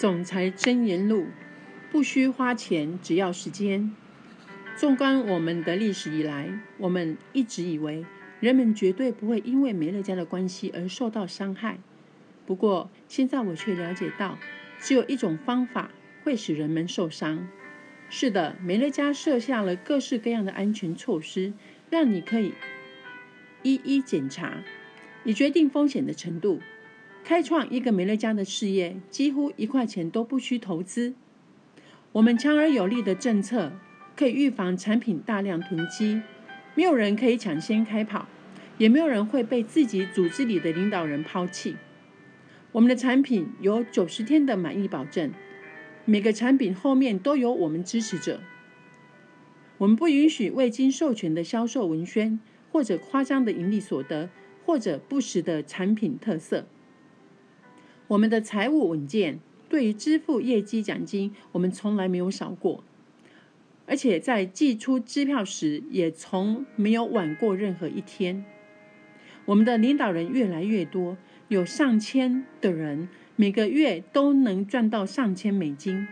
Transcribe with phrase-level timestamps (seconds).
[0.00, 1.26] 总裁真言录：
[1.92, 3.94] 不需花钱，只要时间。
[4.74, 8.06] 纵观我们的历史以来，我们一直以为
[8.40, 11.78] 人们绝对不会因为梅乐家的关系而受到伤害。
[12.46, 14.38] 不过，现在我却了解到，
[14.78, 15.90] 只有一种方法
[16.24, 17.46] 会使人们受伤。
[18.08, 21.52] 是的，美乐家设下了各式各样的安全措施，
[21.90, 22.54] 让你可以
[23.62, 24.62] 一一检查，
[25.24, 26.62] 以决定风险的程度。
[27.22, 31.14] 开创一个美乐家的事业，几乎一块钱都不需投资。
[32.12, 33.72] 我们强而有力的政策
[34.16, 36.22] 可以预防产品大量囤积，
[36.74, 38.26] 没有人可以抢先开跑，
[38.78, 41.76] 也没有人会被自己组织里的领导人抛弃。
[42.72, 45.30] 我们的产品有九十天的满意保证，
[46.04, 48.40] 每个产品后面都有我们支持者。
[49.78, 52.40] 我们不允许未经授权的销售文宣，
[52.72, 54.28] 或者夸张的盈利所得，
[54.66, 56.66] 或者不实的产品特色。
[58.10, 59.38] 我们的财务稳健，
[59.68, 62.82] 对于支付业绩奖金，我们从来没有少过，
[63.86, 68.44] 而且在寄出支票时，也从没有晚过任何一天。
[69.44, 76.08] 我们的领导人越来越多，有上千的人，每个月都能赚到上千美金，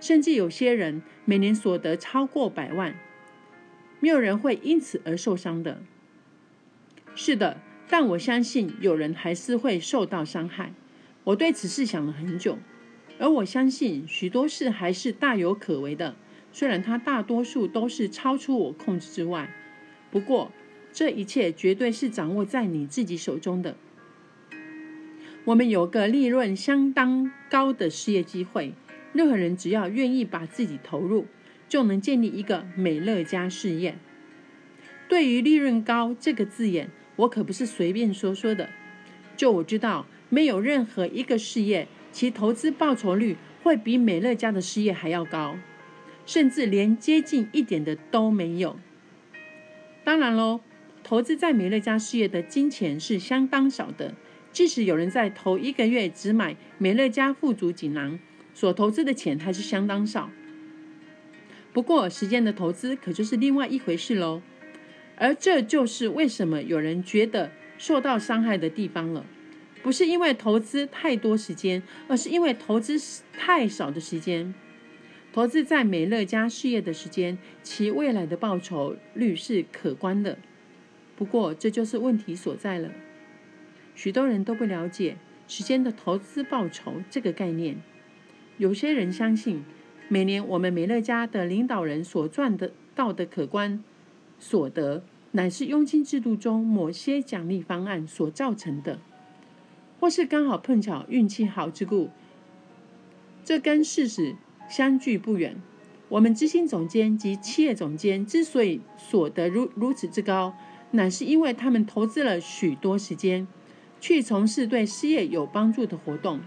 [0.00, 2.96] 甚至有些人每年所得超过百万，
[4.00, 5.80] 没有人会因此而受伤的。
[7.14, 10.72] 是的，但我相信有人还是会受到伤害。
[11.28, 12.58] 我对此事想了很久，
[13.18, 16.16] 而我相信许多事还是大有可为的，
[16.52, 19.54] 虽然它大多数都是超出我控制之外。
[20.10, 20.50] 不过，
[20.90, 23.76] 这一切绝对是掌握在你自己手中的。
[25.44, 28.72] 我们有个利润相当高的事业机会，
[29.12, 31.26] 任何人只要愿意把自己投入，
[31.68, 33.98] 就能建立一个美乐家事业。
[35.10, 38.70] 对于“利润高”这个字眼，我可不是随便说说的。
[39.36, 40.06] 就我知道。
[40.28, 45.56] 没有任何一个事业，其投资报酬率会比美乐家的事业还要高，
[46.26, 48.78] 甚至连接近一点的都没有。
[50.04, 50.60] 当然喽，
[51.02, 54.14] 投资在美乐家事业的金钱是相当少的。
[54.50, 58.18] 即使有人在头一个月只买美乐家富足锦囊，
[58.54, 60.30] 所投资的钱还是相当少。
[61.72, 64.42] 不过，时间的投资可就是另外一回事喽。
[65.16, 69.26] 而这就是为什么有人觉得受到伤害的地方了。
[69.82, 72.98] 不是因为投资太多时间，而是因为投资
[73.32, 74.54] 太少的时间。
[75.32, 80.38] 投资在美乐家事业的时间，其未来的报酬率是可观的。
[81.16, 82.90] 不过，这就是问题所在了。
[83.94, 87.80] 许多人都不了解时间的投资报酬这个概念。
[88.56, 89.64] 有些人相信，
[90.08, 93.82] 每年我们美乐家的领导人所赚得到的可观
[94.38, 98.98] 所得，乃是佣金制度中某些奖励方案所造成的。
[100.00, 102.10] 或是刚好碰巧运气好之故，
[103.44, 104.36] 这跟事实
[104.68, 105.60] 相距不远。
[106.08, 110.54] 我们执行总监及企业总监之所以所得如如此之高，
[110.92, 113.46] 乃是因为他们投资了许多时间
[114.00, 116.40] 去从事对事业有帮助的活动。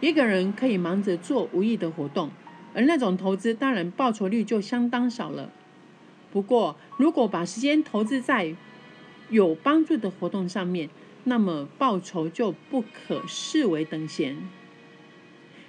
[0.00, 2.30] 一个人可以忙着做无益的活动，
[2.72, 5.52] 而那种投资当然报酬率就相当少了。
[6.32, 8.56] 不过，如果把时间投资在
[9.28, 10.88] 有帮助的活动上面，
[11.24, 14.36] 那么报酬就不可视为等闲。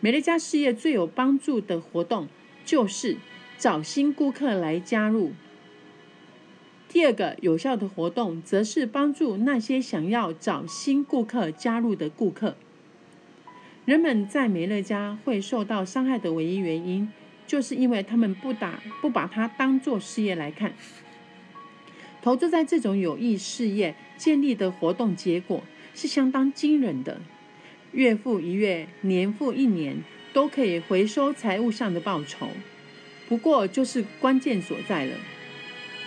[0.00, 2.28] 美乐家事业最有帮助的活动
[2.64, 3.16] 就是
[3.56, 5.32] 找新顾客来加入。
[6.88, 12.56] 第二个有效的活动则是帮助那些想要找新顾客加入的顾客。
[13.84, 17.10] 人们在美乐家会受到伤害的唯一原因，
[17.46, 20.72] 就是因为他们不打不把它当做事业来看。
[22.26, 25.62] 投资在这种有益事业建立的活动，结果
[25.94, 27.20] 是相当惊人的。
[27.92, 32.48] 月复一月，年复一年，都可以回收财务上的报酬。
[33.28, 35.14] 不过，就是关键所在了，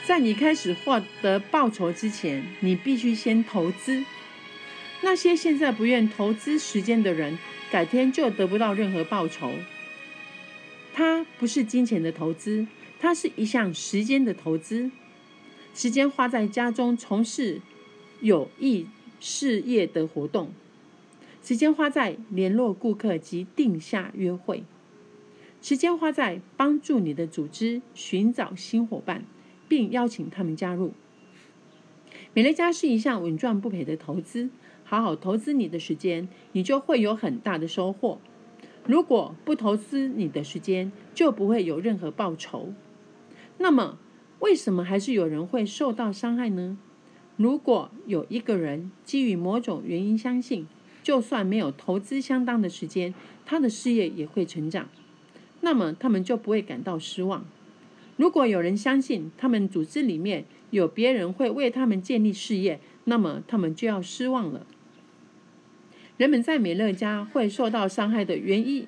[0.04, 4.04] 在你开始获得报酬之前，你必须先投资。
[5.00, 7.40] 那些现在不愿投资时间的人，
[7.72, 9.54] 改天就得不到任何报酬。
[10.94, 12.68] 它不是金钱的投资，
[13.00, 14.92] 它是一项时间的投资。
[15.74, 17.62] 时间花在家中从事
[18.20, 18.88] 有益
[19.20, 20.52] 事业的活动，
[21.42, 24.64] 时间花在联络顾客及定下约会，
[25.62, 29.24] 时间花在帮助你的组织寻找新伙伴，
[29.70, 30.94] 并邀请他们加入。
[32.34, 34.50] 美乐家是一项稳赚不赔的投资，
[34.84, 38.20] 好好投资你的时间，你就会有很大的收获。
[38.86, 42.74] 如果不投资你的时间，就不会有任何报酬。
[43.60, 43.98] 那么。
[44.40, 46.78] 为什么还是有人会受到伤害呢？
[47.36, 50.68] 如果有一个人基于某种原因相信
[51.02, 53.14] 就算没有投资相当的时间，
[53.46, 54.90] 他的事业也会成长。
[55.62, 57.46] 那么他们就不会感到失望。
[58.16, 64.66] 如果有人相信他们组织里面有别人会为他们建立事业，那么他们就要失望了。
[66.18, 68.88] 人们在美乐家会受到伤害的原因，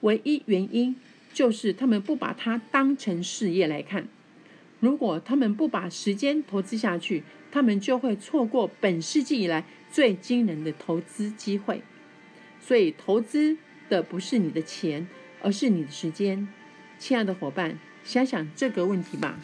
[0.00, 0.96] 唯一原因
[1.32, 4.08] 就是他们不把它当成事业来看。
[4.80, 11.82] 如果他们不把时间投资下去，他们就会错过本世纪以来最惊人的投资机会。
[12.60, 13.56] 所以，投资
[13.88, 15.06] 的不是你的钱，
[15.40, 16.46] 而是你的时间。
[16.98, 19.38] 亲爱的伙伴，想想这个问题吧。